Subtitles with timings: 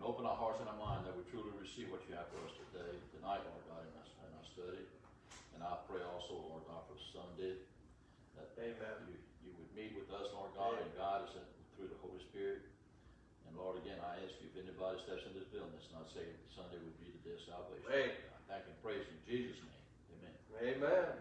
[0.00, 2.40] And open our hearts and our mind that we truly receive what you have for
[2.48, 4.80] us today, tonight, Lord God, in our, in our study.
[5.52, 7.60] And I pray also, Lord God, for Sunday,
[8.40, 8.96] that Amen.
[9.12, 11.36] you, you would meet with us, Lord God, and guide us
[11.76, 12.64] through the Holy Spirit.
[13.44, 16.32] And Lord, again, I ask you, if anybody steps in this building, it's not saying
[16.48, 17.84] Sunday would be the day of salvation.
[17.92, 18.16] Hey.
[18.32, 19.84] I thank and praise in Jesus' name.
[20.64, 20.80] Amen.
[20.80, 21.12] Amen.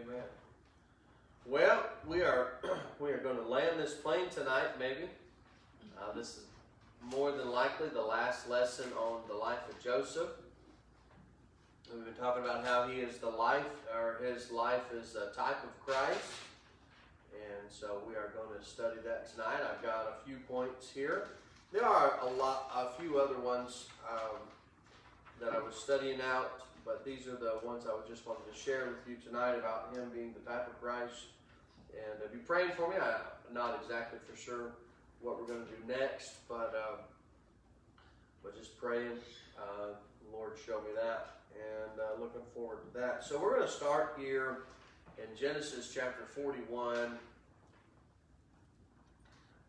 [0.00, 0.28] Amen.
[1.44, 2.56] Well, we are
[3.04, 4.80] we are going to land this plane tonight.
[4.80, 5.12] Maybe
[6.00, 6.48] uh, this is
[7.10, 10.28] more than likely the last lesson on the life of Joseph.
[11.94, 13.64] We've been talking about how he is the life,
[13.94, 16.32] or his life is a type of Christ,
[17.32, 19.60] and so we are going to study that tonight.
[19.62, 21.28] I've got a few points here.
[21.72, 24.38] There are a lot, a few other ones um,
[25.40, 28.58] that I was studying out, but these are the ones I would just wanted to
[28.58, 31.26] share with you tonight about him being the type of Christ.
[31.92, 32.96] And uh, be praying for me.
[32.96, 34.72] I'm not exactly for sure
[35.26, 36.96] what we're going to do next, but uh,
[38.44, 39.18] but just praying.
[39.58, 39.94] Uh,
[40.32, 43.24] Lord, show me that, and uh, looking forward to that.
[43.24, 44.58] So we're going to start here
[45.18, 47.18] in Genesis chapter 41.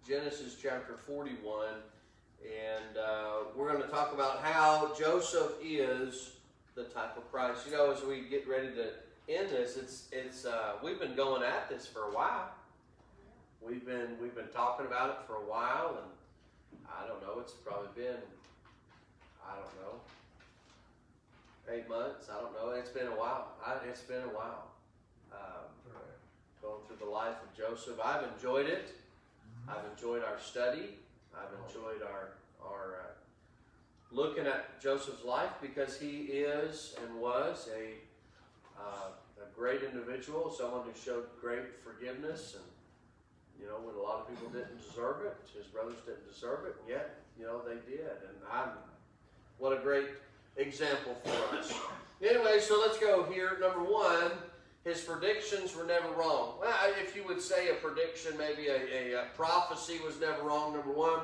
[0.08, 1.68] Genesis chapter 41,
[2.42, 6.32] and uh, we're going to talk about how Joseph is
[6.76, 7.66] the type of Christ.
[7.66, 8.92] You know, as we get ready to
[9.28, 12.52] end this, it's it's uh, we've been going at this for a while.
[13.62, 17.40] We've been we've been talking about it for a while, and I don't know.
[17.40, 18.22] It's probably been
[19.46, 20.00] I don't know
[21.70, 22.30] eight months.
[22.30, 22.72] I don't know.
[22.72, 23.54] It's been a while.
[23.66, 24.68] I, it's been a while.
[25.32, 25.68] Um,
[26.62, 28.96] going through the life of Joseph, I've enjoyed it.
[29.68, 30.98] I've enjoyed our study.
[31.36, 32.34] I've enjoyed our
[32.64, 33.12] our uh,
[34.12, 37.96] looking at Joseph's life because he is and was a
[38.80, 39.10] uh,
[39.42, 42.64] a great individual, someone who showed great forgiveness, and
[43.60, 46.76] you know when a lot of people didn't deserve it, his brothers didn't deserve it,
[46.82, 48.70] and yet you know they did, and I'm
[49.58, 50.10] what a great
[50.58, 51.74] example for us.
[52.22, 53.58] Anyway, so let's go here.
[53.60, 54.32] Number one,
[54.84, 56.54] his predictions were never wrong.
[56.60, 60.74] Well, if you would say a prediction, maybe a, a, a prophecy was never wrong.
[60.74, 61.20] Number one,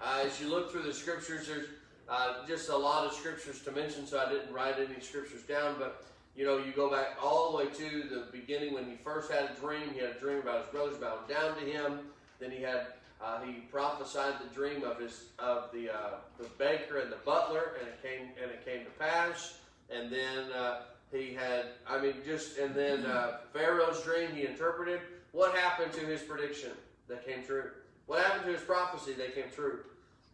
[0.00, 1.66] uh, as you look through the scriptures, there's
[2.08, 5.76] uh, just a lot of scriptures to mention, so I didn't write any scriptures down.
[5.78, 6.04] But
[6.34, 9.50] you know, you go back all the way to the beginning when he first had
[9.50, 9.90] a dream.
[9.92, 12.00] He had a dream about his brothers bowing down to him.
[12.40, 12.86] Then he had
[13.22, 17.76] uh, he prophesied the dream of his of the uh, the baker and the butler,
[17.78, 19.58] and it came and it came to pass.
[19.90, 20.82] And then uh,
[21.12, 25.00] he had, I mean, just and then uh, Pharaoh's dream he interpreted.
[25.32, 26.70] What happened to his prediction
[27.08, 27.70] that came true?
[28.06, 29.80] What happened to his prophecy that came true?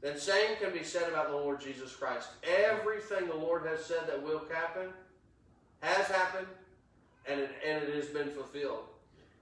[0.01, 2.29] Then same can be said about the Lord Jesus Christ.
[2.45, 4.89] Everything the Lord has said that will happen
[5.81, 6.47] has happened,
[7.29, 8.85] and it, and it has been fulfilled.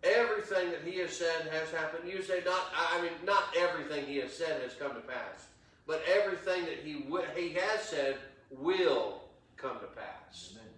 [0.02, 2.08] Everything that He has said has happened.
[2.10, 5.46] You say not, I mean, not everything He has said has come to pass,
[5.86, 7.04] but everything that He
[7.36, 8.16] He has said
[8.50, 9.22] will
[9.56, 10.52] come to pass.
[10.52, 10.68] Amen.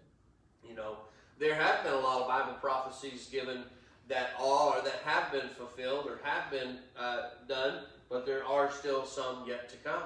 [0.69, 0.97] You know,
[1.39, 3.65] there have been a lot of Bible prophecies given
[4.09, 9.05] that are that have been fulfilled or have been uh, done, but there are still
[9.05, 10.03] some yet to come.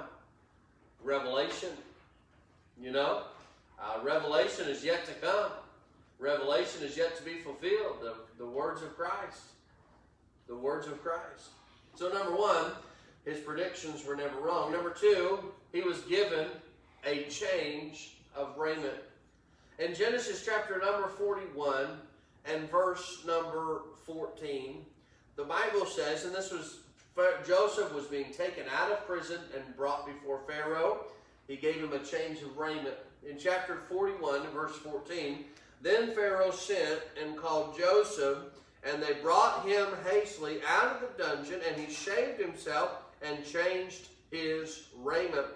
[1.03, 1.69] Revelation,
[2.81, 3.23] you know,
[3.83, 5.51] uh, Revelation is yet to come.
[6.19, 7.97] Revelation is yet to be fulfilled.
[8.01, 9.41] The, the words of Christ.
[10.47, 11.49] The words of Christ.
[11.95, 12.71] So, number one,
[13.25, 14.71] his predictions were never wrong.
[14.71, 15.39] Number two,
[15.71, 16.47] he was given
[17.05, 18.95] a change of raiment.
[19.79, 21.87] In Genesis chapter number 41
[22.45, 24.85] and verse number 14,
[25.35, 26.79] the Bible says, and this was
[27.45, 31.05] Joseph was being taken out of prison and brought before Pharaoh.
[31.47, 32.95] He gave him a change of raiment.
[33.29, 35.45] In chapter 41, verse 14,
[35.81, 38.37] then Pharaoh sent and called Joseph,
[38.83, 42.91] and they brought him hastily out of the dungeon, and he shaved himself
[43.21, 45.47] and changed his raiment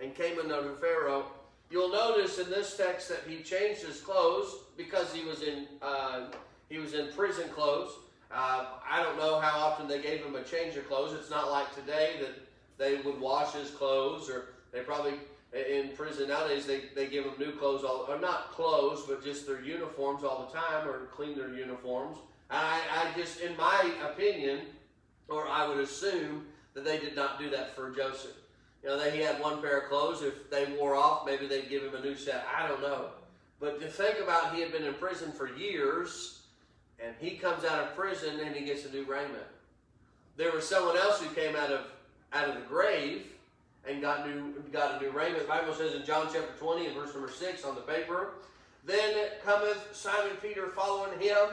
[0.00, 1.26] and came unto Pharaoh.
[1.70, 6.26] You'll notice in this text that he changed his clothes because he was in uh,
[6.68, 7.92] he was in prison clothes.
[8.30, 11.12] Uh, I don't know how often they gave him a change of clothes.
[11.12, 12.34] It's not like today that
[12.78, 15.14] they would wash his clothes, or they probably
[15.56, 19.46] in prison nowadays they, they give them new clothes all or not clothes but just
[19.46, 22.18] their uniforms all the time or clean their uniforms.
[22.50, 24.60] I, I just in my opinion
[25.28, 28.36] or i would assume that they did not do that for joseph.
[28.82, 30.22] You know they, he had one pair of clothes.
[30.22, 32.46] If they wore off maybe they'd give him a new set.
[32.56, 33.10] I don't know.
[33.58, 36.42] But to think about he had been in prison for years
[36.98, 39.44] and he comes out of prison and he gets a new raiment.
[40.36, 41.80] There was someone else who came out of
[42.32, 43.26] out of the grave
[43.88, 45.42] and got new got a new raiment.
[45.42, 48.34] The Bible says in John chapter 20 and verse number 6 on the paper,
[48.84, 51.48] Then cometh Simon Peter following him,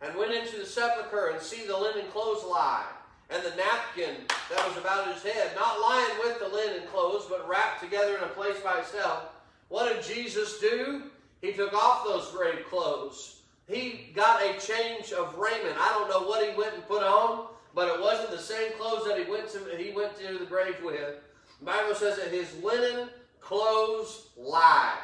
[0.00, 2.84] and went into the sepulchre and see the linen clothes lie,
[3.30, 4.16] and the napkin
[4.50, 8.24] that was about his head, not lying with the linen clothes, but wrapped together in
[8.24, 9.24] a place by itself.
[9.68, 11.04] What did Jesus do?
[11.40, 13.40] He took off those grave clothes.
[13.68, 15.76] He got a change of raiment.
[15.78, 19.06] I don't know what he went and put on, but it wasn't the same clothes
[19.06, 21.16] that he went to he went to the grave with.
[21.62, 23.08] The Bible says that his linen
[23.40, 24.98] clothes lied.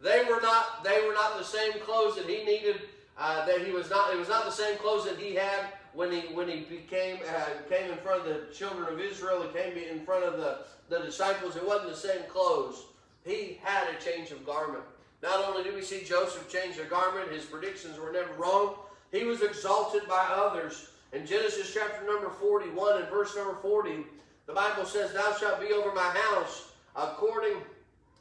[0.00, 2.80] They were not they were not the same clothes that he needed.
[3.18, 6.10] Uh, that he was not it was not the same clothes that he had when
[6.10, 9.42] he when he became uh, came in front of the children of Israel.
[9.42, 11.56] He came in front of the the disciples.
[11.56, 12.84] It wasn't the same clothes.
[13.26, 14.84] He had a change of garment.
[15.22, 18.76] Not only do we see Joseph change a garment, his predictions were never wrong.
[19.12, 20.88] He was exalted by others.
[21.12, 24.04] In Genesis chapter number 41 and verse number 40,
[24.48, 27.58] the Bible says, Thou shalt be over my house, according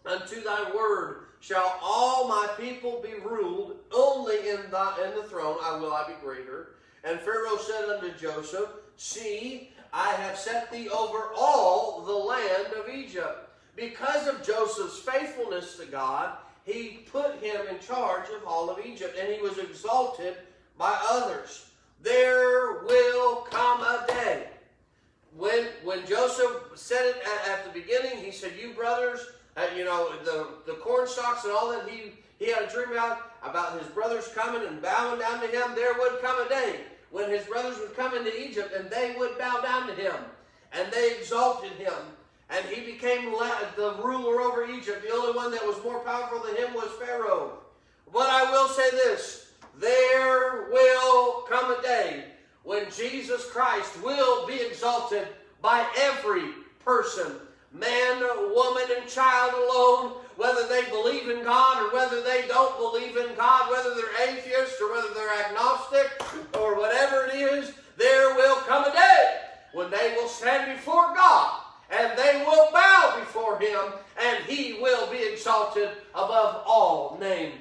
[0.05, 5.57] unto thy word shall all my people be ruled, only in, the in the throne
[5.63, 6.75] I will I be greater.
[7.03, 12.93] And Pharaoh said unto Joseph, See, I have set thee over all the land of
[12.93, 13.49] Egypt.
[13.77, 19.17] Because of Joseph's faithfulness to God, he put him in charge of all of Egypt,
[19.17, 20.35] and he was exalted
[20.77, 21.69] by others.
[22.01, 24.47] There will come a day.
[25.37, 29.19] When, when Joseph said it at, at the beginning, he said, You brothers,
[29.55, 32.91] uh, you know, the, the corn stalks and all that he, he had a dream
[32.91, 35.75] about, about his brothers coming and bowing down to him.
[35.75, 36.81] There would come a day
[37.11, 40.15] when his brothers would come into Egypt and they would bow down to him.
[40.73, 41.93] And they exalted him.
[42.49, 45.03] And he became the ruler over Egypt.
[45.03, 47.59] The only one that was more powerful than him was Pharaoh.
[48.11, 52.23] But I will say this there will come a day
[52.67, 55.25] when Jesus Christ will be exalted
[55.61, 56.43] by every
[56.83, 57.31] person
[57.71, 58.21] man,
[58.53, 63.35] woman, and child alone, whether they believe in God or whether they don't believe in
[63.35, 66.11] God, whether they're atheists or whether they're agnostic
[66.59, 69.39] or whatever it is, there will come a day
[69.73, 75.09] when they will stand before God and they will bow before him, and he will
[75.09, 77.53] be exalted above all name.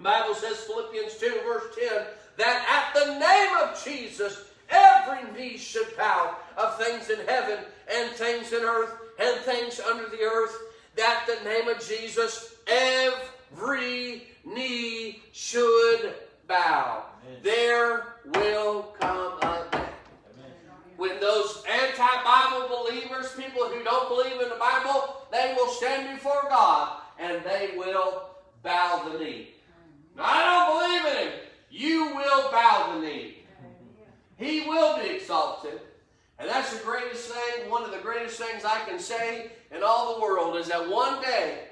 [0.00, 2.04] Bible says, Philippians 2, verse 10,
[2.36, 7.58] that at the name of Jesus, every knee should bow of things in heaven
[7.92, 10.56] and things in earth and things under the earth,
[10.96, 16.14] that the name of Jesus, every knee should
[16.48, 17.04] bow.
[17.26, 17.40] Amen.
[17.42, 19.84] There will come a day
[20.96, 26.46] when those anti-Bible believers, people who don't believe in the Bible, they will stand before
[26.48, 28.30] God and they will
[28.62, 29.50] bow the knee.
[30.18, 31.38] I don't believe in him.
[31.74, 33.38] You will bow the knee.
[34.36, 35.80] He will be exalted.
[36.38, 40.14] And that's the greatest thing, one of the greatest things I can say in all
[40.14, 41.64] the world is that one day,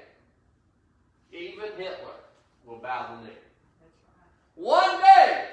[1.31, 2.19] even Hitler
[2.65, 3.37] will bow the knee.
[4.55, 5.45] One day,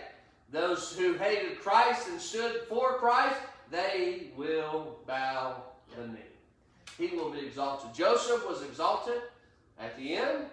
[0.50, 3.37] those who hated Christ and stood for Christ,
[3.70, 5.62] they will bow
[5.96, 6.19] the knee.
[6.99, 7.94] He will be exalted.
[7.94, 9.23] Joseph was exalted
[9.79, 10.46] at the end,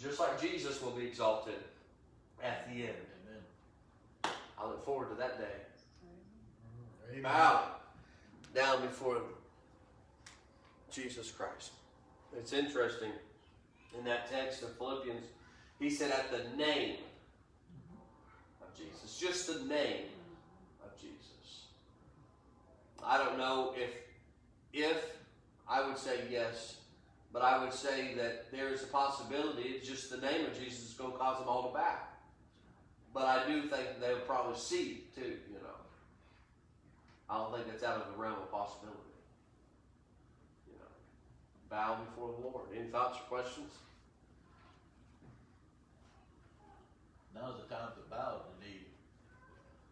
[0.00, 1.58] just like Jesus will be exalted
[2.44, 3.09] at the end.
[4.60, 4.68] Amen.
[4.68, 5.44] I look forward to that day.
[6.04, 7.22] Mm, amen.
[7.22, 7.64] Bow
[8.54, 9.22] down before
[10.90, 11.72] Jesus Christ.
[12.36, 13.10] It's interesting
[13.98, 15.24] in that text of Philippians,
[15.78, 16.96] he said, at the name
[18.62, 20.06] of Jesus, just the name
[20.84, 21.66] of Jesus.
[23.04, 23.90] I don't know if,
[24.72, 25.04] if
[25.68, 26.76] I would say yes,
[27.32, 30.90] but I would say that there is a possibility it's just the name of Jesus
[30.90, 31.96] is going to cause them all to bow.
[33.12, 35.80] But I do think they'll probably see too, you know.
[37.28, 38.98] I don't think that's out of the realm of possibility.
[40.68, 40.86] You know,
[41.68, 42.66] bow before the Lord.
[42.76, 43.72] Any thoughts or questions?
[47.34, 48.80] Now's the time to bow the knee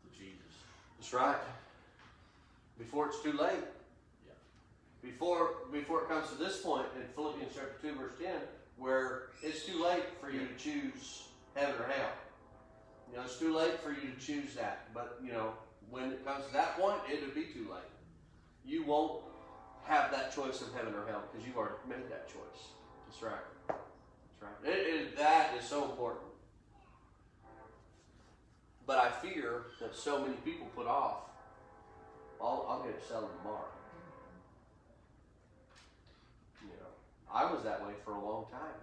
[0.02, 0.54] to Jesus.
[0.98, 1.38] That's right.
[2.78, 3.64] Before it's too late.
[4.26, 4.34] Yeah.
[5.02, 8.40] Before before it comes to this point in Philippians chapter two, verse ten,
[8.76, 12.10] where it's too late for you to choose heaven or hell.
[13.10, 14.88] You know, it's too late for you to choose that.
[14.94, 15.52] But you know,
[15.90, 17.82] when it comes to that point, it would be too late.
[18.64, 19.22] You won't
[19.84, 22.68] have that choice of heaven or hell because you've already made that choice.
[23.06, 23.48] That's right.
[23.68, 24.72] That's right.
[24.72, 26.24] It, it, that is so important.
[28.86, 31.28] But I fear that so many people put off.
[32.40, 33.68] I'll, I'll get it settled tomorrow.
[36.62, 36.90] You know,
[37.32, 38.80] I was that way for a long time.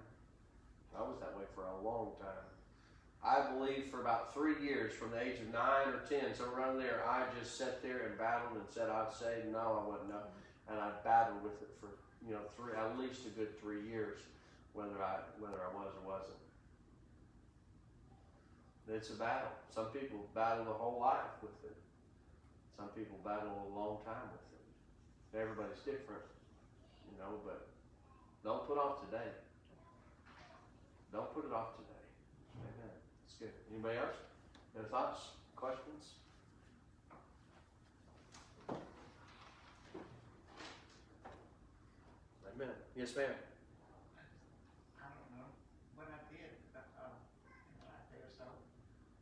[0.97, 2.54] I was that way for a long time.
[3.25, 6.77] I believe for about three years, from the age of nine or ten, so around
[6.77, 10.29] there, I just sat there and battled and said I'd say no, I wouldn't know,
[10.69, 11.89] and I battled with it for
[12.21, 14.19] you know three, at least a good three years,
[14.73, 16.37] whether I whether I was or wasn't.
[18.87, 19.49] It's a battle.
[19.73, 21.75] Some people battle the whole life with it.
[22.77, 25.41] Some people battle a long time with it.
[25.41, 26.21] Everybody's different,
[27.09, 27.65] you know, but
[28.43, 29.33] don't put off today.
[31.11, 31.84] Don't put it off today.
[33.35, 33.51] It's good.
[33.67, 34.15] Anybody else?
[34.79, 36.15] Any thoughts, questions?
[42.47, 42.71] Amen.
[42.95, 43.27] Yes, ma'am.
[43.27, 43.35] In
[47.75, 48.47] the last day or so,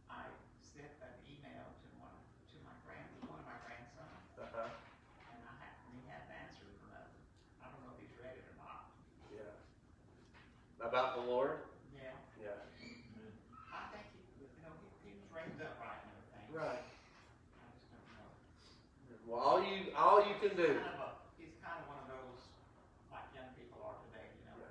[0.05, 0.29] I
[0.61, 2.13] sent an email to one
[2.53, 4.29] to my grand one of my grandsons.
[4.37, 4.69] Uh huh.
[5.33, 5.41] And
[5.89, 7.09] he had an answer for that.
[7.65, 7.97] I don't know,
[20.13, 20.67] all you can do.
[20.67, 21.09] Kind of a,
[21.41, 22.41] he's kind of one of those,
[23.11, 24.61] like young people are today, you know?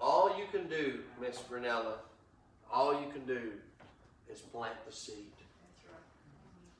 [0.00, 2.00] All you can do, Miss Brunella,
[2.72, 3.52] all you can do
[4.32, 5.36] is plant the seed.
[5.84, 6.00] Right.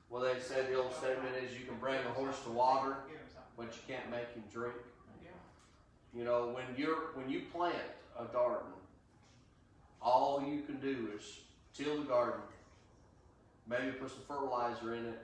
[0.08, 3.18] Well, they said the old statement is you can bring a horse to water, Give
[3.18, 3.52] him something.
[3.58, 4.74] but you can't make him drink.
[5.22, 5.30] Yeah,
[6.18, 7.76] You know, when you're when you plant
[8.18, 8.72] a garden,
[10.00, 11.40] all you can do is
[11.74, 12.40] till the garden,
[13.68, 15.20] maybe put some fertilizer in it,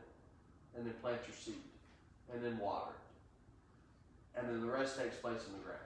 [0.76, 1.54] and then plant your seed,
[2.32, 2.92] and then water
[4.34, 4.40] it.
[4.40, 5.78] And then the rest takes place in the ground.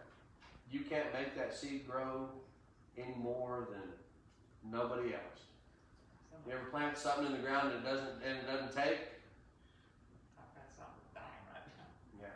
[0.70, 2.28] You can't make that seed grow
[2.98, 5.40] any more than nobody else.
[6.46, 8.98] You ever plant something in the ground and it doesn't and it doesn't take?
[10.34, 11.86] I've got something dying right now,
[12.18, 12.34] Yeah.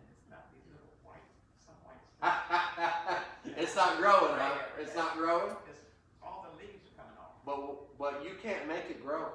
[0.00, 1.20] and it's not these little white,
[1.60, 3.52] some white stuff.
[3.58, 4.54] it's not growing, huh?
[4.80, 5.52] It's not growing.
[5.68, 5.80] It's,
[6.22, 7.36] all the leaves are coming off.
[7.44, 9.28] But but you can't make it grow.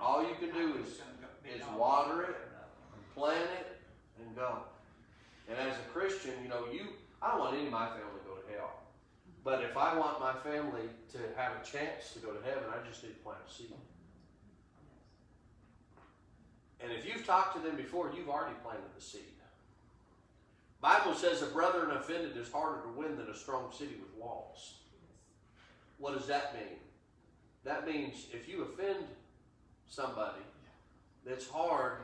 [0.00, 2.36] All you can do is- It's gonna go- be is water it.
[3.18, 3.80] Plant it
[4.24, 4.58] and go.
[5.48, 6.86] And as a Christian, you know, you
[7.20, 8.74] I don't want any of my family to go to hell.
[9.42, 12.86] But if I want my family to have a chance to go to heaven, I
[12.88, 13.72] just need to plant a seed.
[16.80, 19.22] And if you've talked to them before, you've already planted the seed.
[20.80, 24.74] Bible says a brother offended is harder to win than a strong city with walls.
[25.98, 26.78] What does that mean?
[27.64, 29.04] That means if you offend
[29.88, 30.42] somebody,
[31.26, 31.94] it's hard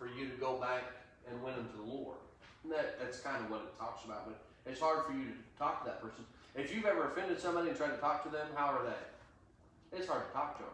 [0.00, 0.84] for you to go back
[1.28, 2.16] and win them to the Lord.
[2.64, 5.34] And that, that's kind of what it talks about, but it's hard for you to
[5.58, 6.24] talk to that person.
[6.56, 9.98] If you've ever offended somebody and tried to talk to them, how are they?
[9.98, 10.72] It's hard to talk to them.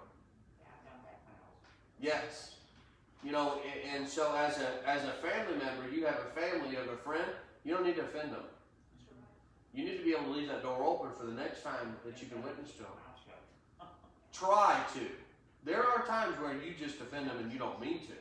[2.01, 2.55] Yes.
[3.25, 6.71] You know, and, and so as a as a family member, you have a family,
[6.71, 7.25] you have a friend,
[7.65, 8.45] you don't need to offend them.
[9.75, 12.21] You need to be able to leave that door open for the next time that
[12.23, 12.93] you can witness to them.
[14.33, 15.01] Try to.
[15.65, 18.13] There are times where you just offend them and you don't mean to.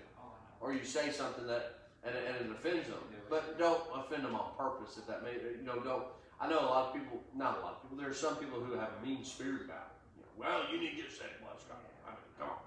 [0.61, 2.99] Or you say something that and, it- and it offends them.
[3.29, 6.03] But don't offend them on purpose if that may you know, don't
[6.39, 8.59] I know a lot of people not a lot of people, there are some people
[8.59, 10.17] who have a mean spirit about it.
[10.17, 11.79] You know, well, you need to get saved, well, Scott.
[12.05, 12.57] I mean, come on.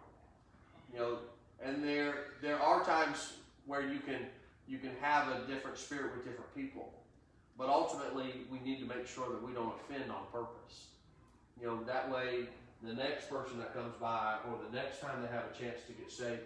[0.93, 1.19] You know,
[1.63, 3.35] and there there are times
[3.67, 4.27] where you can
[4.67, 6.93] you can have a different spirit with different people.
[7.57, 10.87] But ultimately we need to make sure that we don't offend on purpose.
[11.61, 12.47] You know, that way
[12.83, 15.93] the next person that comes by or the next time they have a chance to
[15.93, 16.43] get saved,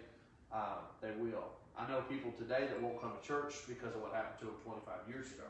[0.53, 1.49] uh, they will.
[1.77, 4.55] I know people today that won't come to church because of what happened to them
[4.63, 5.49] 25 years ago.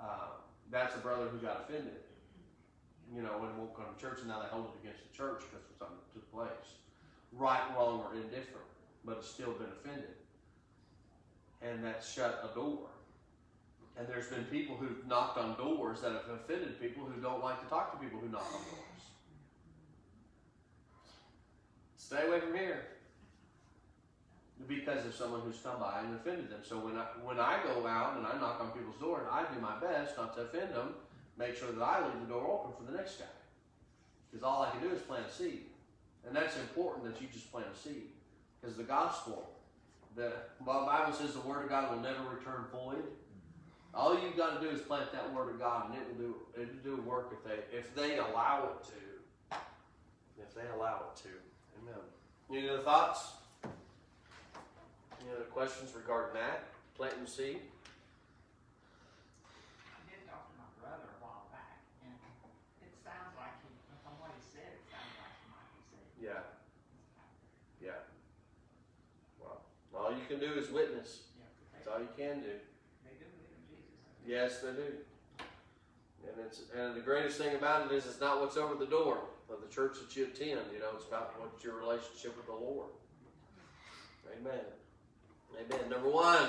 [0.00, 2.00] Uh, that's a brother who got offended,
[3.14, 5.44] you know, and won't come to church, and now they hold it against the church
[5.50, 6.68] because of something that took place.
[7.32, 8.64] Right, wrong, or indifferent,
[9.04, 10.16] but it's still been offended.
[11.60, 12.88] And that shut a door.
[13.98, 17.60] And there's been people who've knocked on doors that have offended people who don't like
[17.62, 19.04] to talk to people who knock on doors.
[21.96, 22.84] Stay away from here.
[24.68, 26.60] Because of someone who's come by and offended them.
[26.62, 29.50] So when I when I go out and I knock on people's doors, and I
[29.52, 30.94] do my best not to offend them.
[31.38, 33.26] Make sure that I leave the door open for the next guy.
[34.30, 35.66] Because all I can do is plant a seed.
[36.26, 38.10] And that's important that you just plant a seed.
[38.60, 39.48] Because the gospel,
[40.16, 40.32] the
[40.66, 43.04] well, Bible says the word of God will never return void.
[43.94, 46.34] All you've got to do is plant that word of God, and it will do
[46.56, 49.56] it will do work if they if they allow it to.
[50.42, 51.28] If they allow it to.
[51.80, 52.02] Amen.
[52.50, 53.37] Any other thoughts?
[55.20, 56.70] Any other questions regarding that?
[56.96, 57.62] Planting seed?
[59.90, 62.14] I did talk to my brother a while back, and
[62.82, 63.70] it sounds like he,
[64.02, 66.14] from what he said, it sounds like he might be saved.
[66.22, 66.42] Yeah.
[67.82, 68.02] Yeah.
[69.42, 69.62] Well,
[69.94, 71.26] all you can do is witness.
[71.74, 72.54] That's all you can do.
[73.06, 73.94] they do believe in Jesus.
[74.26, 74.90] Yes, they do.
[76.26, 79.22] And it's and the greatest thing about it is it's not what's over the door
[79.50, 80.66] of the church that you attend.
[80.74, 82.90] You know, it's about what's your relationship with the Lord.
[84.28, 84.66] Amen.
[85.54, 85.90] Amen.
[85.90, 86.48] Number one,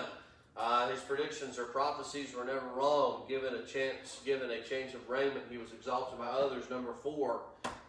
[0.58, 3.24] uh, his predictions or prophecies were never wrong.
[3.30, 6.70] Given a chance, given a change of raiment, he was exalted by others.
[6.70, 7.42] Number four,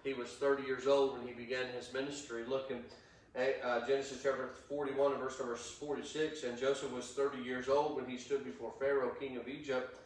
[0.05, 2.45] he was 30 years old when he began his ministry.
[2.47, 2.85] Looking
[3.37, 6.45] uh, Genesis chapter 41 and verse number 46.
[6.45, 9.99] And Joseph was 30 years old when he stood before Pharaoh, king of Egypt.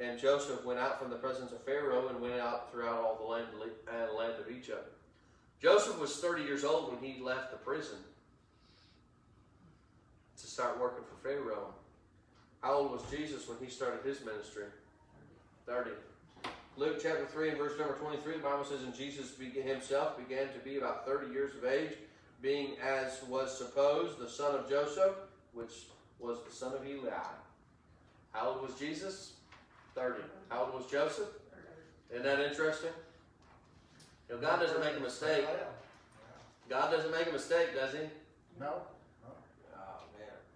[0.00, 3.24] And Joseph went out from the presence of Pharaoh and went out throughout all the
[3.24, 3.48] land,
[3.88, 4.94] uh, land of Egypt.
[5.60, 7.98] Joseph was 30 years old when he left the prison
[10.40, 11.74] to start working for Pharaoh.
[12.62, 14.64] How old was Jesus when he started his ministry?
[15.66, 15.90] 30.
[16.76, 20.58] Luke chapter 3 and verse number 23, the Bible says, And Jesus himself began to
[20.64, 21.92] be about 30 years of age,
[22.40, 25.14] being as was supposed the son of Joseph,
[25.52, 25.86] which
[26.20, 27.10] was the son of Eli.
[28.32, 29.32] How old was Jesus?
[29.94, 30.22] 30.
[30.48, 31.28] How old was Joseph?
[32.10, 32.90] Isn't that interesting?
[34.28, 35.44] You know, God doesn't make a mistake.
[36.68, 38.00] God doesn't make a mistake, does he?
[38.60, 38.82] No.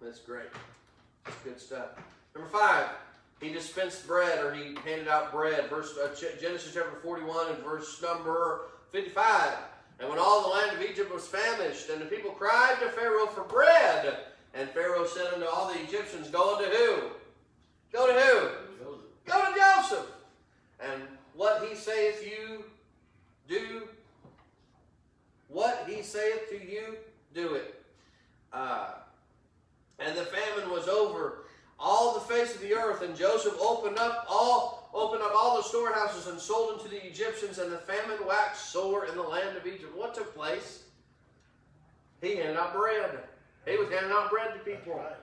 [0.03, 0.47] That's great.
[1.23, 1.89] That's good stuff.
[2.35, 2.87] Number five,
[3.39, 5.69] he dispensed bread or he handed out bread.
[5.69, 9.53] Verse uh, Genesis chapter 41 and verse number 55.
[9.99, 13.27] And when all the land of Egypt was famished, and the people cried to Pharaoh
[13.27, 14.17] for bread,
[14.53, 16.95] and Pharaoh said unto all the Egyptians, Go unto who?
[17.93, 18.49] Go to who?
[19.25, 20.07] Go to Joseph.
[20.81, 21.03] And
[21.35, 22.65] what he saith you,
[23.47, 23.87] do.
[25.47, 26.97] What he saith to you,
[27.33, 27.81] do it.
[28.51, 28.89] Uh,
[29.99, 31.43] and the famine was over
[31.79, 35.63] all the face of the earth, and Joseph opened up all opened up all the
[35.63, 39.57] storehouses and sold them to the Egyptians, and the famine waxed sore in the land
[39.57, 39.95] of Egypt.
[39.95, 40.83] What took place?
[42.21, 43.19] He handed out bread.
[43.65, 44.93] He was handing out bread to people.
[44.93, 45.15] Right.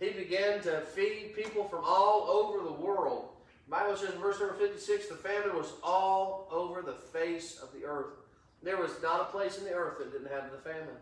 [0.00, 3.28] He began to feed people from all over the world.
[3.66, 7.72] The Bible says in verse number 56, the famine was all over the face of
[7.72, 8.14] the earth.
[8.62, 10.96] There was not a place in the earth that didn't have the famine.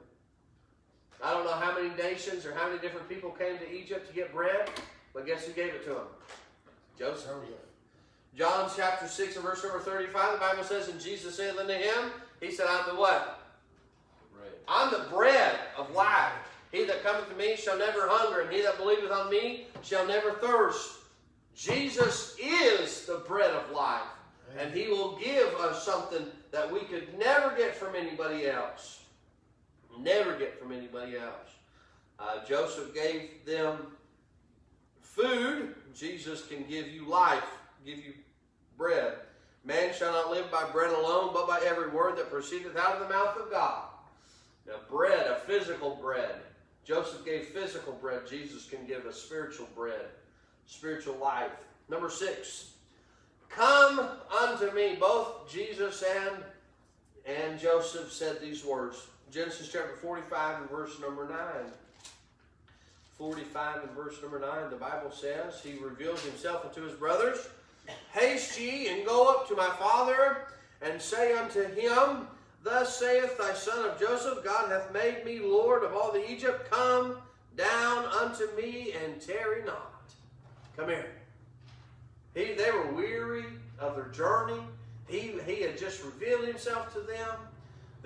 [1.23, 4.15] I don't know how many nations or how many different people came to Egypt to
[4.15, 4.69] get bread,
[5.15, 6.07] but guess who gave it to them?
[6.99, 7.31] Joseph.
[8.37, 12.11] John chapter 6 and verse number 35, the Bible says, And Jesus said unto him,
[12.41, 13.41] He said, I'm the what?
[14.35, 14.53] Bread.
[14.69, 16.33] I'm the bread of life.
[16.71, 20.07] He that cometh to me shall never hunger, and he that believeth on me shall
[20.07, 20.99] never thirst.
[21.55, 24.03] Jesus is the bread of life,
[24.59, 29.01] and he will give us something that we could never get from anybody else.
[30.01, 31.51] Never get from anybody else.
[32.19, 33.79] Uh, Joseph gave them
[35.01, 35.75] food.
[35.95, 37.45] Jesus can give you life,
[37.85, 38.13] give you
[38.77, 39.15] bread.
[39.65, 43.01] Man shall not live by bread alone, but by every word that proceedeth out of
[43.01, 43.85] the mouth of God.
[44.67, 46.37] Now, bread, a physical bread.
[46.85, 48.27] Joseph gave physical bread.
[48.29, 50.07] Jesus can give us spiritual bread,
[50.67, 51.51] spiritual life.
[51.89, 52.73] Number six,
[53.49, 54.09] come
[54.41, 54.97] unto me.
[54.99, 56.37] Both Jesus and
[57.27, 59.09] and Joseph said these words.
[59.33, 61.39] Genesis chapter 45 and verse number 9.
[63.19, 67.49] 45 and verse number 9, the Bible says, He reveals Himself unto His brothers.
[68.13, 70.49] Haste ye and go up to my father
[70.83, 72.27] and say unto him,
[72.63, 76.71] Thus saith thy son of Joseph, God hath made me Lord of all the Egypt.
[76.71, 77.19] Come
[77.57, 80.03] down unto me and tarry not.
[80.77, 81.13] Come here.
[82.35, 83.45] He, they were weary
[83.79, 84.61] of their journey.
[85.09, 87.31] He, he had just revealed himself to them.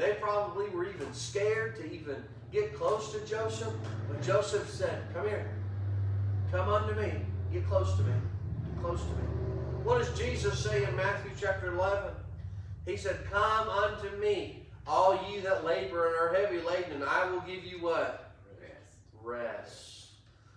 [0.00, 2.16] They probably were even scared to even
[2.50, 3.74] get close to Joseph.
[4.08, 5.50] But Joseph said, Come here.
[6.50, 7.12] Come unto me.
[7.52, 8.14] Get close to me.
[8.64, 9.22] Get close to me.
[9.84, 12.12] What does Jesus say in Matthew chapter 11?
[12.86, 17.30] He said, Come unto me, all ye that labor and are heavy laden, and I
[17.30, 18.32] will give you what?
[19.22, 20.06] Rest.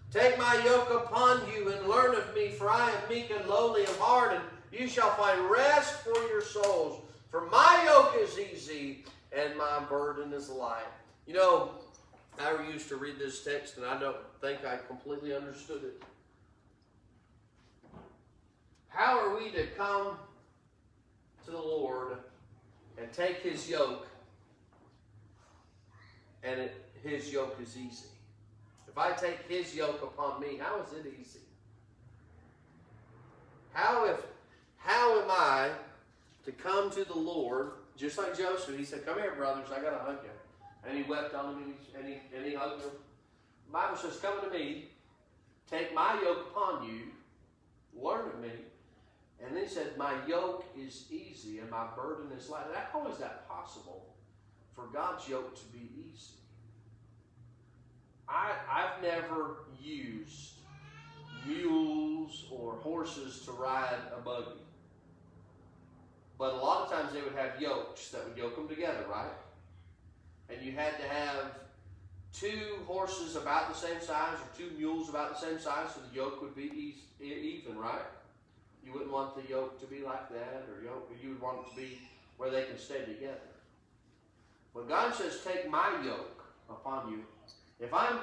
[0.10, 3.84] Take my yoke upon you and learn of me, for I am meek and lowly
[3.84, 7.02] of heart, and you shall find rest for your souls.
[7.30, 9.04] For my yoke is easy
[9.36, 10.84] and my burden is light.
[11.26, 11.72] You know,
[12.40, 16.04] I used to read this text and I don't think I completely understood it.
[18.90, 20.18] How are we to come
[21.46, 22.18] to the Lord
[22.98, 24.08] and take his yoke
[26.44, 28.08] and it, his yoke is easy?
[28.88, 31.40] If I take his yoke upon me, how is it easy?
[33.72, 34.20] How if
[34.78, 35.72] how am I
[36.46, 38.78] to come to the Lord just like Joseph?
[38.78, 39.70] He said, "Come here, brothers.
[39.72, 40.32] I gotta hug you."
[40.86, 42.84] And he wept on them, and he, and he, hugged.
[42.84, 42.92] The
[43.72, 44.90] Bible says, "Come to me,
[45.70, 47.12] take my yoke upon you,
[47.94, 48.52] learn of me."
[49.40, 53.08] And then he said, "My yoke is easy, and my burden is light." And how
[53.08, 54.14] is that possible
[54.74, 56.34] for God's yoke to be easy?
[58.28, 60.54] I I've never used
[61.46, 64.63] mules or horses to ride a buggy.
[66.38, 69.32] But a lot of times they would have yokes that would yoke them together, right?
[70.50, 71.52] And you had to have
[72.34, 76.16] two horses about the same size or two mules about the same size so the
[76.16, 78.02] yoke would be even, right?
[78.86, 81.70] You wouldn't want the yoke to be like that, or yoke, you would want it
[81.70, 82.00] to be
[82.38, 83.40] where they can stay together.
[84.74, 87.24] When God says, Take my yoke upon you.
[87.80, 88.20] If I'm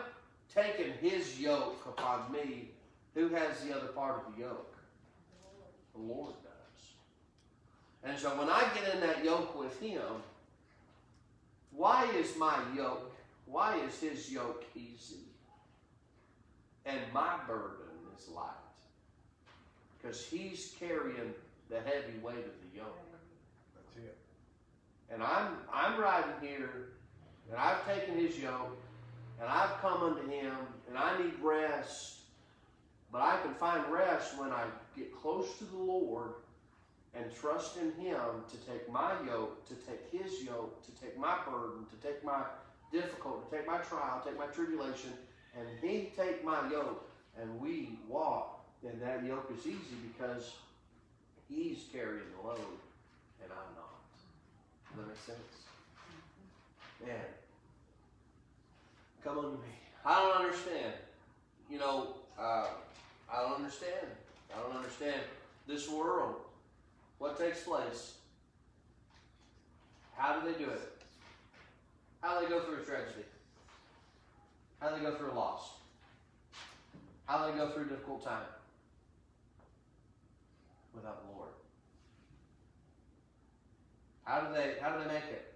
[0.55, 2.71] taking his yoke upon me,
[3.15, 4.77] who has the other part of the yoke?
[5.95, 6.50] The Lord does.
[8.05, 10.01] And so when I get in that yoke with him,
[11.73, 13.13] why is my yoke,
[13.47, 15.25] why is his yoke easy?
[16.87, 17.87] And my burden
[18.17, 18.47] is light.
[20.01, 21.35] Because he's carrying
[21.69, 22.99] the heavy weight of the yoke.
[23.75, 24.17] That's it.
[25.13, 26.89] And I'm I'm riding here,
[27.51, 28.79] and I've taken his yoke,
[29.41, 30.55] and I've come unto him,
[30.89, 32.17] and I need rest.
[33.13, 34.65] But I can find rest when I
[34.97, 36.31] get close to the Lord
[37.15, 41.39] and trust in him to take my yoke, to take his yoke, to take my
[41.45, 42.43] burden, to take my
[42.93, 45.11] difficulty, to take my trial, take my tribulation,
[45.59, 47.09] and he take my yoke,
[47.41, 50.53] and we walk, then that yoke is easy because
[51.49, 52.59] he's carrying the load,
[53.43, 54.01] and I'm not.
[54.89, 55.61] Does that make sense?
[57.05, 57.17] Man,
[59.25, 59.75] come on to me.
[60.05, 60.95] I don't understand.
[61.71, 62.67] You know, uh,
[63.33, 64.07] I don't understand.
[64.55, 65.21] I don't understand
[65.67, 66.37] this world.
[67.21, 68.15] What takes place?
[70.17, 70.81] How do they do it?
[72.23, 73.27] How do they go through a tragedy?
[74.81, 75.75] How do they go through a loss?
[77.27, 78.47] How do they go through a difficult time?
[80.95, 81.51] Without the Lord.
[84.25, 85.55] How do they how do they make it?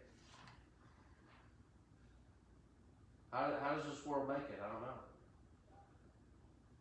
[3.33, 4.61] How, how does this world make it?
[4.63, 5.01] I don't know.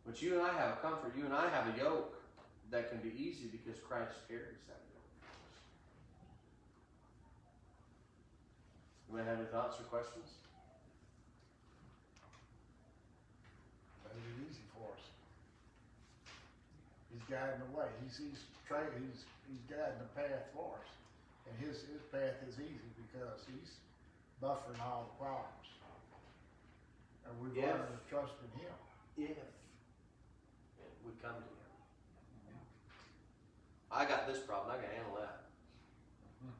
[0.04, 1.14] But you and I have a comfort.
[1.16, 2.20] You and I have a yoke
[2.70, 5.08] that can be easy because Christ carries that yoke.
[9.10, 10.26] You have any thoughts or questions?
[14.06, 15.04] It be easy for us.
[17.12, 17.86] He's guiding the way.
[18.02, 20.88] He's, he's tra- he's, he's guiding the path for us.
[21.46, 23.70] And his, his path is easy because he's
[24.42, 25.66] buffering all the problems.
[27.26, 27.74] And we've Yeah.
[27.78, 28.74] learned to trust in him.
[29.16, 29.36] If
[31.06, 31.63] we come to Him.
[33.94, 34.74] I got this problem.
[34.76, 35.40] I can handle that.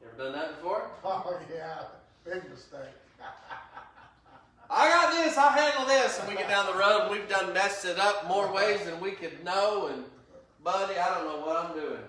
[0.00, 0.90] You ever done that before?
[1.04, 1.84] Oh, yeah,
[2.24, 2.80] big mistake.
[4.70, 5.36] I got this.
[5.36, 6.18] I'll handle this.
[6.18, 8.98] And we get down the road and we've done messed it up more ways than
[9.00, 9.88] we could know.
[9.92, 10.04] And
[10.64, 12.00] buddy, I don't know what I'm doing.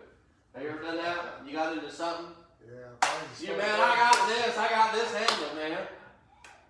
[0.55, 1.41] Have you ever done that?
[1.45, 2.27] You got into something?
[2.65, 3.09] Yeah.
[3.41, 3.79] You man.
[3.79, 4.57] I got this.
[4.57, 5.87] I got this handled, man.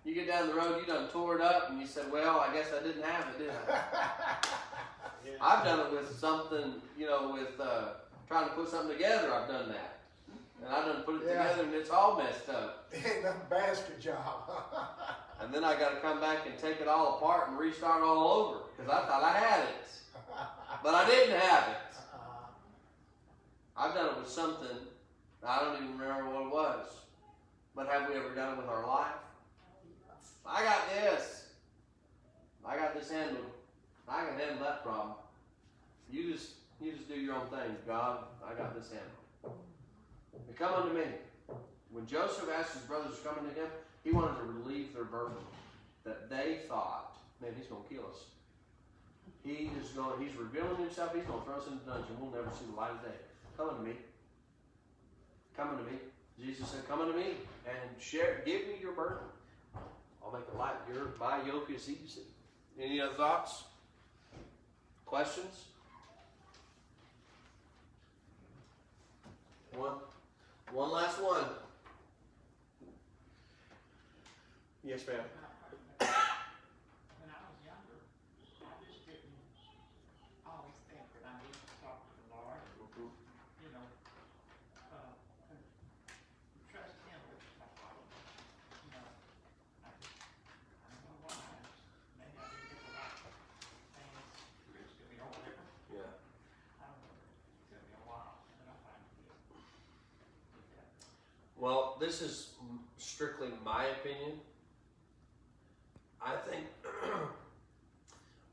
[0.04, 2.52] You get down the road, you done tore it up, and you said, "Well, I
[2.52, 4.36] guess I didn't have it, did I?"
[5.40, 7.88] I've done it with something, you know, with uh,
[8.28, 9.32] trying to put something together.
[9.32, 10.00] I've done that,
[10.62, 11.42] and I've done put it Yeah.
[11.42, 12.92] together, and it's all messed up.
[12.94, 14.50] Ain't no basket job.
[15.40, 18.28] And then I got to come back and take it all apart and restart all
[18.28, 19.88] over because I thought I had it,
[20.82, 21.96] but I didn't have it.
[23.76, 24.78] I've done it with something
[25.46, 26.86] I don't even remember what it was.
[27.74, 29.12] But have we ever done it with our life?
[30.46, 31.48] I got this.
[32.64, 33.44] I got this handled.
[34.08, 35.16] I can handle that problem.
[36.10, 38.24] You just you just do your own thing, God.
[38.44, 39.58] I got this handled.
[40.46, 41.04] And come unto me.
[41.90, 43.68] When Joseph asked his brothers to come unto him,
[44.02, 45.36] he wanted to relieve their burden
[46.04, 48.26] that they thought, man, he's gonna kill us.
[49.44, 50.20] He is going.
[50.20, 51.14] He's revealing himself.
[51.14, 52.16] He's gonna throw us in the dungeon.
[52.20, 53.16] We'll never see the light of day.
[53.56, 53.92] Come unto me.
[55.56, 55.98] Come unto me.
[56.42, 57.36] Jesus said, "Come unto me
[57.66, 58.42] and share.
[58.44, 59.24] Give me your burden.
[60.22, 60.76] I'll make it light.
[60.92, 62.26] Your my yoke is easy."
[62.78, 63.64] Any other thoughts?
[65.14, 65.70] Questions?
[69.76, 69.92] One.
[70.72, 71.44] One last one.
[74.82, 75.14] Yes, ma'am.
[76.00, 76.08] When
[77.30, 78.02] I was younger,
[78.66, 79.38] I just didn't
[80.42, 82.58] always think that I needed to talk to the Lord,
[82.98, 83.86] you know,
[84.90, 85.14] uh,
[85.54, 85.62] and
[86.74, 88.02] trust Him with my problem.
[88.82, 89.06] You know,
[89.86, 91.86] I just, I don't know why, I just,
[92.18, 94.42] maybe I didn't get the right things
[94.74, 95.62] preached to me or whatever.
[95.94, 96.10] Yeah.
[96.82, 99.30] I don't know, it took me a while, and then I finally did.
[99.30, 100.90] Did that.
[101.56, 102.50] Well, this is
[102.98, 104.32] strictly my opinion.
[106.20, 106.66] I think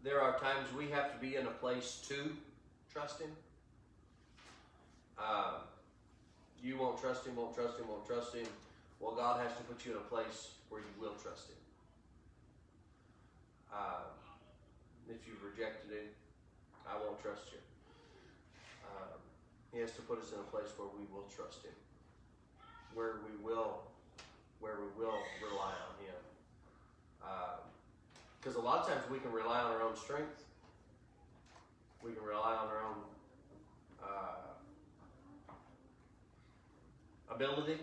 [0.04, 2.32] there are times we have to be in a place to
[2.92, 3.32] trust Him.
[5.18, 5.68] Um,
[6.64, 8.48] you won't trust Him, won't trust Him, won't trust Him.
[9.02, 11.60] Well, God has to put you in a place where you will trust Him.
[13.74, 14.08] Um,
[15.10, 16.08] if you've rejected Him,
[16.88, 17.60] I won't trust you.
[18.88, 19.20] Um,
[19.74, 21.74] he has to put us in a place where we will trust Him
[22.94, 23.82] where we will
[24.60, 26.16] where we will rely on him
[28.40, 30.44] because a lot of times we can rely on our own strength
[32.04, 32.98] we can rely on our own
[34.04, 34.52] uh,
[37.30, 37.78] ability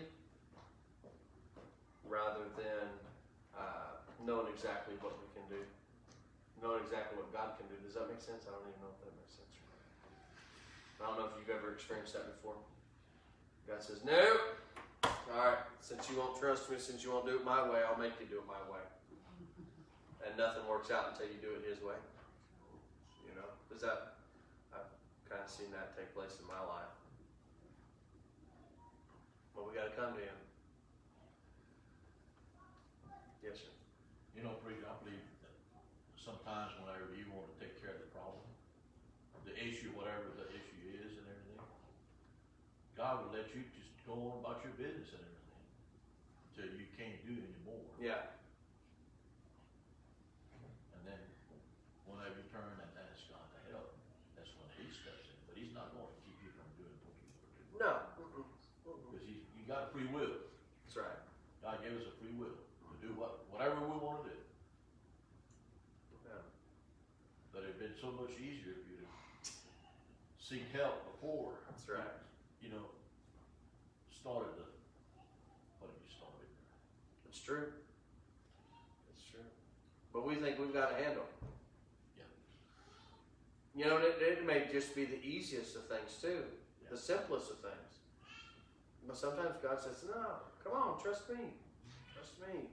[2.07, 2.89] rather than
[4.25, 5.61] knowing exactly what we can do,
[6.59, 7.75] knowing exactly what God can do.
[7.85, 8.43] Does that make sense?
[8.47, 9.53] I don't even know if that makes sense.
[10.99, 12.59] I don't know if you've ever experienced that before.
[13.67, 14.21] God says, "No,
[15.31, 15.63] all right.
[15.81, 18.25] Since you won't trust me, since you won't do it my way, I'll make you
[18.25, 18.83] do it my way."
[20.25, 21.95] And nothing works out until you do it His way.
[23.25, 24.17] You know, does that?
[24.73, 24.91] I've
[25.29, 26.93] kind of seen that take place in my life.
[29.55, 30.39] But we got to come to Him.
[33.41, 33.73] Yes, sir.
[34.35, 35.55] You know, preacher, I believe that
[36.15, 38.43] sometimes whenever you want to take care of the problem,
[39.47, 41.63] the issue, whatever the issue is and everything,
[42.93, 43.63] God will let you
[44.09, 45.61] go on about your business and everything
[46.49, 47.85] until you can't do anymore.
[48.01, 48.33] Yeah.
[50.97, 51.21] And then
[52.09, 53.93] whenever you turn and ask God to help,
[54.33, 55.37] that's when He steps in.
[55.45, 57.77] But He's not going to keep you from doing what you want to do.
[57.77, 57.93] No.
[58.81, 60.41] Because you, you got free will.
[60.89, 61.21] That's right.
[61.61, 64.39] God gave us a free will to do what, whatever we want to do.
[66.25, 66.41] Yeah.
[67.53, 69.05] But it'd been so much easier if you'd
[70.41, 71.61] seek help before.
[71.69, 72.28] That's right.
[74.19, 74.67] Started the,
[75.79, 76.49] what have you started?
[77.29, 77.71] It's true.
[79.15, 79.47] It's true.
[80.11, 81.23] But we think we've got a handle.
[82.17, 82.27] Yeah.
[83.75, 86.43] You know, it, it may just be the easiest of things too,
[86.83, 86.91] Yeah.
[86.91, 88.03] the simplest of things.
[89.07, 91.55] But sometimes God says, "No, come on, trust me,
[92.13, 92.67] trust me."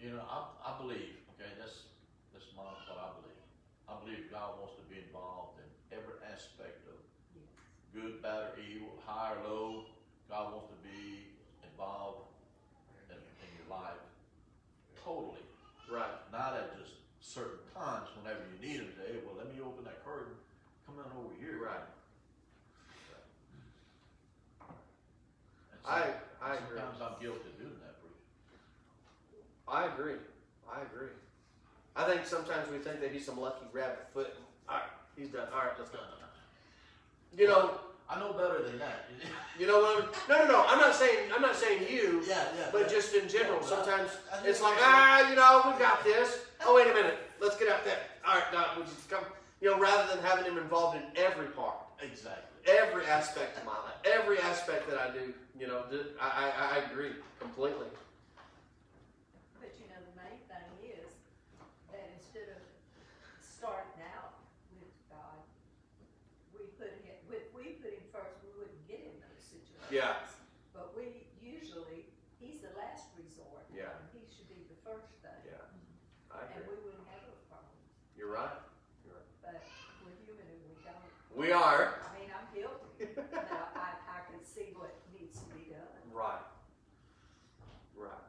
[0.00, 1.92] You know, I, I believe, okay, that's,
[2.32, 3.44] that's my, what I believe.
[3.84, 6.79] I believe God wants to be involved in every aspect
[7.94, 9.84] good, bad, or evil, high or low.
[10.28, 11.26] God wants to be
[11.66, 12.30] involved
[13.10, 13.98] in, in your life
[15.04, 15.42] totally.
[15.90, 16.14] Right.
[16.30, 18.94] Not at just certain times whenever you need him.
[18.94, 20.34] Say, well, let me open that curtain.
[20.86, 21.58] Come on over here.
[21.58, 21.82] Right.
[25.74, 26.78] And I I agree.
[26.78, 28.22] Sometimes I'm guilty of doing that, Bruce.
[29.66, 30.22] I agree.
[30.70, 31.10] I agree.
[31.96, 34.34] I think sometimes we think that he's some lucky rabbit foot.
[34.68, 34.84] All right,
[35.18, 35.48] he's done.
[35.52, 35.98] All right, let's go.
[37.36, 37.70] You know,
[38.08, 39.06] I know better than that.
[39.58, 40.04] you know what?
[40.04, 40.64] I'm, no, no, no.
[40.66, 41.30] I'm not saying.
[41.34, 42.22] I'm not saying you.
[42.26, 42.68] yeah, yeah.
[42.72, 45.78] But just in general, Yeah, but I- sometimes I it's like, ah, you know, we've
[45.78, 46.40] got this.
[46.66, 47.98] Oh, wait a minute, let's get out there.
[48.26, 49.24] All right, Doc, would you come?
[49.60, 52.44] You know, rather than having him involved in every part, Exactly.
[52.66, 55.84] every aspect of my life, every aspect that I do, you know,
[56.20, 57.88] I, I, I agree completely.
[59.60, 61.12] But you know, the main thing is
[61.92, 62.60] that instead of
[63.44, 64.32] starting out
[64.80, 65.36] with God,
[66.56, 69.79] we put him, if we put him first, we wouldn't get in those situations.
[69.90, 70.22] Yeah.
[70.72, 72.06] But we usually,
[72.38, 73.66] he's the last resort.
[73.74, 73.90] Yeah.
[73.98, 75.34] And he should be the first thing.
[75.42, 75.66] Yeah,
[76.30, 77.90] I And we wouldn't have those problems.
[78.14, 78.54] You're right.
[79.42, 79.58] But
[80.06, 81.10] we're human and we don't.
[81.34, 81.98] We are.
[82.06, 82.86] I mean, I'm guilty.
[83.32, 85.98] Now, I, I can see what needs to be done.
[86.14, 86.44] Right.
[87.96, 88.24] Right.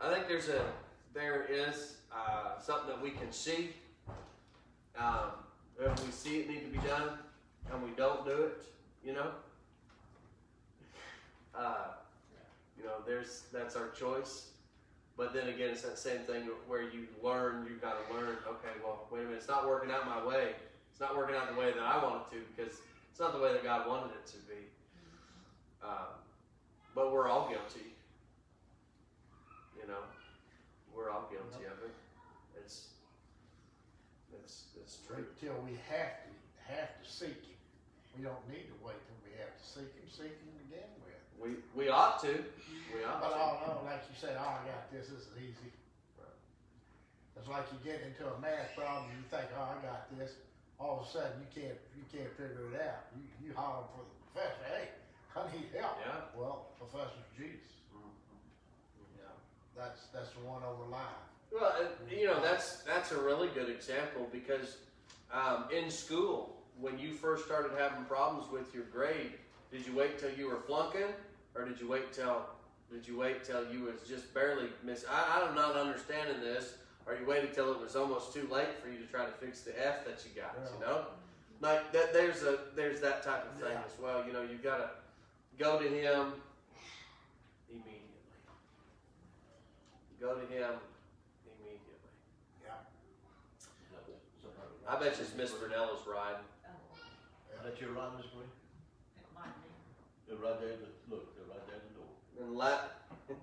[0.00, 0.62] I think there's a
[1.14, 3.70] there is uh, something that we can see.
[4.96, 5.42] Um,
[5.80, 7.18] if we see it need to be done,
[7.72, 8.64] and we don't do it,
[9.04, 9.32] you know.
[11.54, 11.92] Uh,
[12.78, 14.48] you know, there's that's our choice.
[15.16, 17.66] But then again, it's that same thing where you learn.
[17.68, 18.36] you've got to learn.
[18.48, 19.38] Okay, well, wait a minute.
[19.38, 20.52] It's not working out my way.
[20.90, 23.40] It's not working out the way that I want it to because it's not the
[23.40, 24.64] way that God wanted it to be.
[25.84, 26.16] Um,
[26.94, 27.92] but we're all guilty.
[29.76, 30.00] You know,
[30.94, 31.94] we're all guilty of it.
[32.56, 32.88] It's
[34.32, 35.26] it's it's true.
[35.40, 37.58] Till we have to, have to seek him.
[38.16, 40.60] We don't need to wait till we have to seek him, seek him to begin
[40.60, 40.61] with.
[41.42, 42.28] We we ought to.
[42.94, 43.36] We ought But to.
[43.36, 45.72] oh no, like you said, oh, I got this, this is easy.
[47.36, 50.34] It's like you get into a math problem, and you think, oh, I got this.
[50.78, 53.06] All of a sudden, you can't, you can't figure it out.
[53.16, 54.88] You, you holler for the professor, hey,
[55.34, 55.96] I need help.
[56.06, 56.20] Yeah.
[56.38, 58.10] Well, Professor Jesus, Mhm.
[59.16, 59.34] you know,
[59.76, 61.18] that's, that's the one over line.
[61.52, 61.72] Well,
[62.10, 64.78] you know that's that's a really good example because
[65.32, 69.32] um, in school, when you first started having problems with your grade,
[69.70, 71.12] did you wait till you were flunking,
[71.54, 72.46] or did you wait till
[72.90, 75.04] did you wait till you was just barely miss?
[75.10, 76.74] I, I'm not understanding this.
[77.04, 79.62] Or you waited till it was almost too late for you to try to fix
[79.62, 80.54] the F that you got.
[80.78, 81.06] You know,
[81.60, 82.12] like that.
[82.12, 83.82] There's a there's that type of thing Yeah.
[83.84, 84.24] as well.
[84.24, 84.90] You know, you gotta
[85.58, 86.34] go to him
[87.68, 87.98] immediately.
[90.20, 90.78] Go to him
[91.58, 92.12] immediately.
[92.62, 92.78] Yeah.
[94.88, 96.36] I bet you it's Miss Brunella's ride.
[96.66, 98.46] Oh, That your run, Miss Green?
[99.18, 99.70] It might be.
[100.28, 100.78] They're right there, at
[101.10, 102.10] look, they're right there at the door.
[102.42, 102.80] And la-
[103.28, 103.38] It's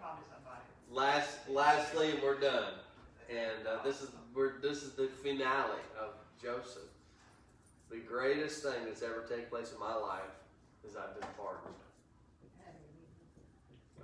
[0.00, 0.62] probably somebody.
[0.90, 2.74] last, lastly, we're done.
[3.30, 6.10] And uh, this is we're this is the finale of
[6.42, 6.82] Joseph.
[7.90, 10.20] The greatest thing that's ever taken place in my life
[10.88, 11.74] is I've been pardoned.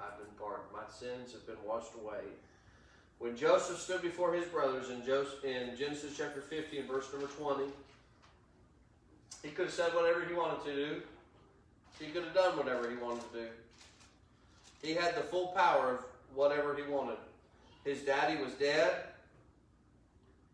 [0.01, 0.69] I've been pardoned.
[0.73, 2.21] My sins have been washed away.
[3.19, 7.27] When Joseph stood before his brothers in, Joseph, in Genesis chapter 50 and verse number
[7.27, 7.65] 20,
[9.43, 11.03] he could have said whatever he wanted to do.
[11.99, 13.47] He could have done whatever he wanted to do.
[14.83, 17.17] He had the full power of whatever he wanted.
[17.85, 18.95] His daddy was dead.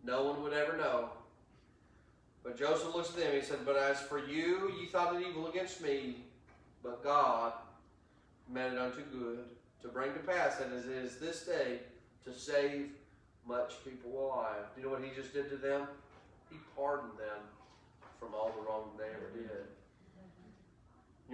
[0.04, 1.10] No one would ever know.
[2.42, 3.34] But Joseph looks at them.
[3.34, 6.16] He said, But as for you, ye thought it evil against me,
[6.82, 7.52] but God
[8.50, 9.38] meant it unto good,
[9.82, 11.78] to bring to pass, and as it is this day,
[12.24, 12.90] to save
[13.46, 14.64] much people alive.
[14.74, 15.86] Do you know what he just did to them?
[16.50, 17.42] He pardoned them
[18.20, 19.66] from all the wrong they ever did.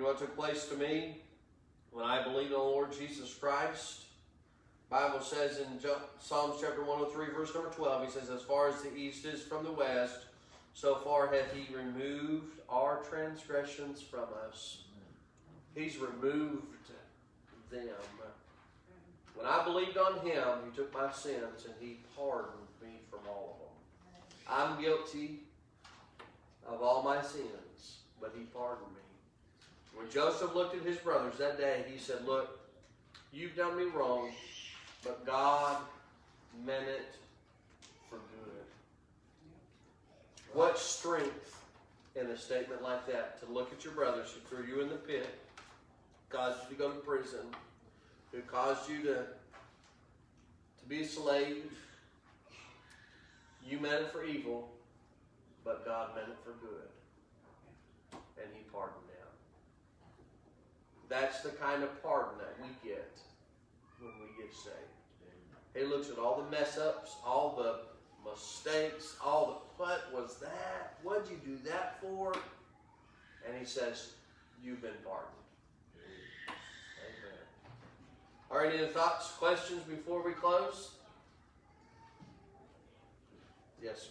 [0.00, 1.18] Know what took place to me
[1.90, 4.04] when I believed in the Lord Jesus Christ?
[4.88, 5.78] Bible says in
[6.18, 9.62] Psalms chapter 103, verse number 12, he says, As far as the east is from
[9.62, 10.24] the west,
[10.72, 14.84] so far hath he removed our transgressions from us.
[15.74, 16.88] He's removed
[17.70, 17.80] them.
[19.34, 23.58] When I believed on him, he took my sins and he pardoned me from all
[23.58, 24.48] of them.
[24.48, 25.40] I'm guilty
[26.66, 29.09] of all my sins, but he pardoned me.
[29.94, 32.58] When Joseph looked at his brothers that day, he said, Look,
[33.32, 34.30] you've done me wrong,
[35.04, 35.76] but God
[36.64, 37.14] meant it
[38.08, 38.64] for good.
[40.52, 41.60] What strength
[42.16, 44.96] in a statement like that to look at your brothers who threw you in the
[44.96, 45.28] pit,
[46.28, 47.46] caused you to go to prison,
[48.32, 51.72] who caused you to, to be a slave.
[53.68, 54.68] You meant it for evil,
[55.64, 56.88] but God meant it for good.
[58.42, 58.99] And He pardoned.
[61.10, 63.18] That's the kind of pardon that we get
[64.00, 64.76] when we get saved.
[65.74, 70.98] He looks at all the mess ups, all the mistakes, all the what was that?
[71.02, 72.32] What'd you do that for?
[73.46, 74.12] And he says,
[74.62, 75.32] You've been pardoned.
[77.00, 77.38] Amen.
[78.50, 80.90] All right, any thoughts, questions before we close?
[83.82, 84.08] Yes, sir.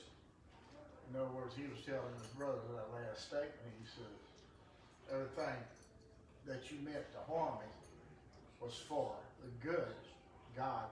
[1.14, 5.56] In other words, he was telling his brother that last statement, he said, everything
[6.48, 7.72] that you meant to harm me
[8.62, 9.96] was for the good.
[10.58, 10.86] God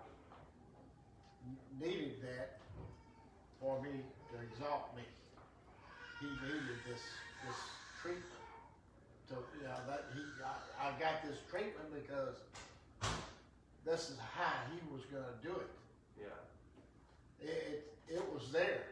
[1.80, 2.60] needed that
[3.60, 3.90] for me
[4.32, 5.04] to exalt me.
[6.20, 7.02] He needed this,
[7.46, 7.60] this
[8.02, 8.24] treatment.
[9.30, 10.22] To, you know, that he,
[10.80, 12.38] I, I got this treatment because
[13.86, 15.70] this is how he was gonna do it
[16.22, 17.50] Yeah.
[17.50, 18.84] it, it, it was there.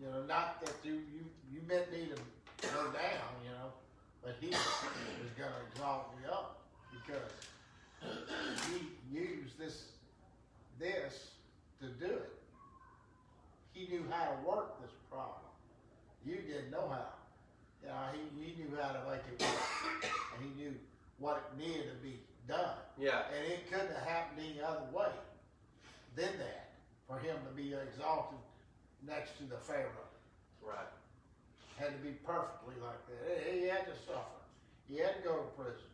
[0.00, 3.72] You know, not that you, you, you meant me to go down, you know,
[4.22, 6.60] but he was gonna exalt me up
[6.92, 7.32] because
[8.70, 9.84] he used this,
[10.78, 11.30] this
[11.80, 12.32] to do it.
[13.72, 15.34] He knew how to work this problem.
[16.24, 17.14] You didn't know how.
[17.82, 20.12] You know, he, he knew how to make it work.
[20.34, 20.74] And he knew
[21.18, 22.76] what it needed to be done.
[22.98, 23.22] Yeah.
[23.36, 25.12] And it couldn't have happened any other way
[26.16, 26.70] than that
[27.06, 28.38] for him to be exalted
[29.06, 30.10] next to the Pharaoh.
[30.60, 30.90] Right.
[31.78, 33.44] Had to be perfectly like that.
[33.52, 34.42] He- He had to suffer.
[34.88, 35.84] He had to go to prison.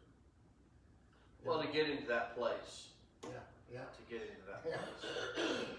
[1.45, 2.89] Well, to get into that place.
[3.23, 3.31] Yeah,
[3.71, 4.77] yeah, To get into that yeah.
[4.79, 5.67] place.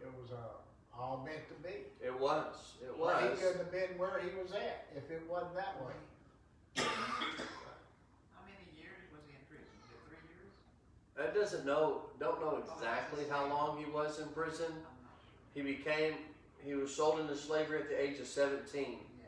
[0.00, 1.74] It was uh, all meant to be.
[2.00, 2.74] It was.
[2.80, 3.40] It Well, he was.
[3.40, 5.92] couldn't have been where he was at if it wasn't that way.
[6.76, 9.66] How many years was he in prison?
[9.74, 10.54] It three years?
[11.16, 12.02] That doesn't know.
[12.20, 14.70] Don't know exactly how long he was in prison.
[14.70, 15.62] I'm not sure.
[15.62, 16.14] He became.
[16.64, 18.98] He was sold into slavery at the age of 17.
[19.20, 19.26] Yeah.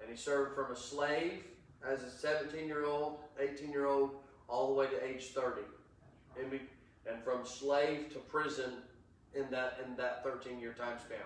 [0.00, 1.44] and he served from a slave
[1.86, 4.16] as a 17 year old, 18 year old,
[4.48, 5.32] all the way to age 30.
[5.34, 5.64] That's
[6.36, 6.42] right.
[6.42, 6.60] And, be,
[7.08, 8.72] and from slave to prison
[9.34, 11.18] in that in that 13 year time span.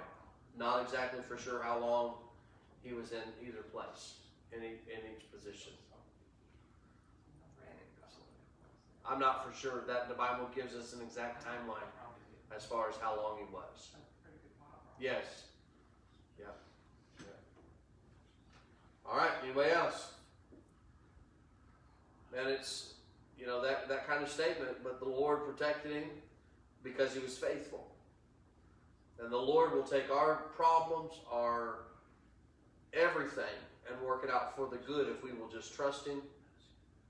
[0.58, 2.14] Not exactly for sure how long
[2.82, 4.14] he was in either place,
[4.52, 5.72] in, in each position.
[7.60, 8.26] Read it, got it.
[9.06, 11.86] I'm not for sure that the Bible gives us an exact timeline
[12.54, 13.94] as far as how long he was.
[13.94, 14.89] That's a pretty good while, probably.
[15.00, 15.44] Yes.
[16.38, 16.56] Yep.
[19.10, 19.30] All right.
[19.42, 20.12] Anybody else?
[22.38, 22.94] And it's
[23.38, 26.04] you know that that kind of statement, but the Lord protected him
[26.84, 27.86] because he was faithful.
[29.22, 31.80] And the Lord will take our problems, our
[32.94, 33.44] everything,
[33.90, 36.22] and work it out for the good if we will just trust Him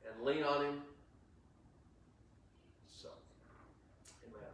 [0.07, 0.83] and lean on Him.
[2.91, 3.09] So,
[4.27, 4.51] Amen.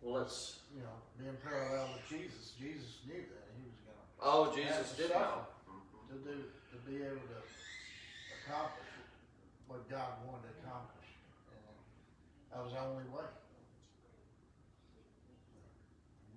[0.00, 0.56] Well, let's.
[0.70, 5.02] You know, being parallel with Jesus, Jesus knew that he was gonna Oh, Jesus to
[5.02, 5.42] did know.
[6.06, 7.40] to do to be able to
[8.38, 8.86] accomplish
[9.66, 11.10] what God wanted to accomplish.
[11.50, 11.58] And
[12.54, 13.26] that was the only way.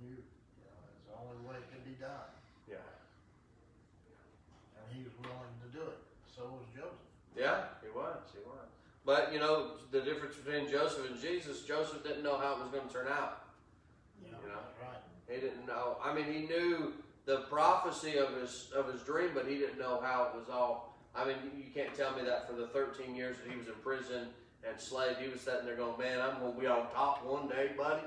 [0.01, 2.33] He knew, you know, it's the only way it could be done.
[2.65, 2.81] Yeah.
[4.81, 6.01] And he was willing to do it.
[6.25, 7.05] So was Joseph.
[7.37, 8.17] Yeah, he was.
[8.33, 8.65] He was.
[9.05, 11.61] But you know the difference between Joseph and Jesus.
[11.61, 13.45] Joseph didn't know how it was going to turn out.
[14.43, 14.59] You know?
[14.81, 15.01] right.
[15.29, 15.97] He didn't know.
[16.03, 16.93] I mean, he knew
[17.25, 20.97] the prophecy of his of his dream, but he didn't know how it was all.
[21.15, 23.75] I mean, you can't tell me that for the 13 years that he was in
[23.83, 24.27] prison
[24.67, 27.47] and slave, he was sitting there going, "Man, I'm going to be on top one
[27.47, 28.03] day, buddy."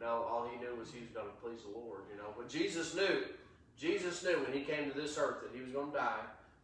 [0.00, 2.34] No, all he knew was he was going to please the Lord, you know.
[2.36, 3.22] But Jesus knew.
[3.78, 6.20] Jesus knew when he came to this earth that he was going to die.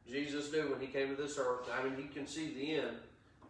[0.08, 1.68] Jesus knew when he came to this earth.
[1.72, 2.96] I mean, he can see the end.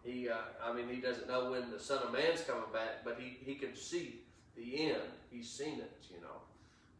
[0.03, 3.19] He, uh, I mean, he doesn't know when the Son of Man's coming back, but
[3.19, 4.21] he he can see
[4.55, 5.01] the end.
[5.31, 6.41] He's seen it, you know.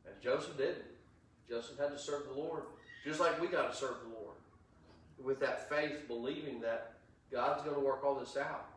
[0.06, 0.86] And Joseph didn't.
[1.50, 2.64] Joseph had to serve the Lord,
[3.04, 4.36] just like we got to serve the Lord,
[5.24, 6.94] with that faith, believing that
[7.32, 8.68] God's going to work all this out.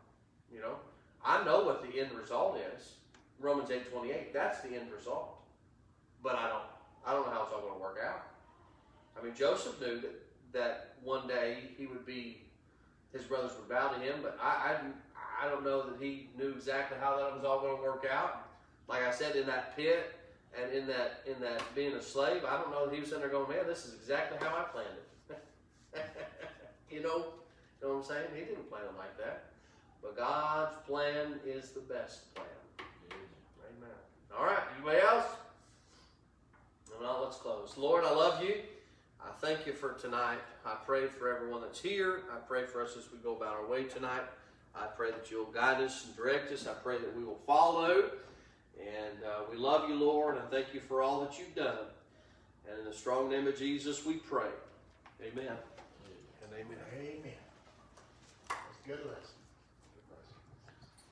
[0.52, 0.76] You know,
[1.24, 2.92] I know what the end result is.
[3.38, 4.32] Romans eight twenty eight.
[4.32, 5.38] That's the end result.
[6.22, 6.64] But I don't.
[7.04, 8.24] I don't know how it's all going to work out.
[9.20, 10.22] I mean, Joseph knew that
[10.52, 12.38] that one day he would be.
[13.12, 16.48] His brothers would bow to him, but I, I, I don't know that he knew
[16.48, 18.48] exactly how that was all going to work out.
[18.88, 20.14] Like I said, in that pit,
[20.60, 23.22] and in that in that being a slave, I don't know that he was sitting
[23.22, 24.88] there going, "Man, this is exactly how I planned
[25.30, 25.38] it."
[26.90, 27.24] you know,
[27.80, 28.26] you know what I'm saying?
[28.34, 29.44] He didn't plan it like that.
[30.02, 32.46] But God's plan is the best plan.
[33.60, 33.90] Amen.
[34.36, 35.26] All right, anybody else?
[37.00, 37.74] Well, let's close.
[37.76, 38.56] Lord, I love you.
[39.20, 40.38] I thank you for tonight.
[40.66, 42.22] I pray for everyone that's here.
[42.32, 44.22] I pray for us as we go about our way tonight.
[44.74, 46.66] I pray that you'll guide us and direct us.
[46.66, 48.10] I pray that we will follow.
[48.80, 50.36] And uh, we love you, Lord.
[50.38, 51.86] I thank you for all that you've done.
[52.68, 54.50] And in the strong name of Jesus, we pray.
[55.20, 55.56] Amen.
[56.42, 56.78] And amen.
[56.98, 57.32] Amen.
[58.48, 59.31] That's a good lesson.